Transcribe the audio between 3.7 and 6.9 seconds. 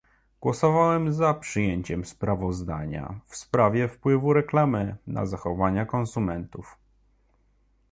wpływu reklamy na zachowania konsumentów